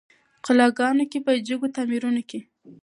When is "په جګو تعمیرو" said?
1.25-2.09